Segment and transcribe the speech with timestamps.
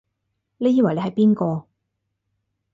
[0.57, 1.67] 你以為你係邊個？